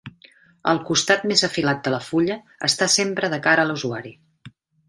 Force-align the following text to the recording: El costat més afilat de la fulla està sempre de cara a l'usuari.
El 0.71 0.79
costat 0.87 1.27
més 1.33 1.43
afilat 1.49 1.85
de 1.87 1.93
la 1.97 2.01
fulla 2.07 2.39
està 2.71 2.91
sempre 2.97 3.33
de 3.35 3.43
cara 3.49 3.67
a 3.67 3.73
l'usuari. 3.73 4.17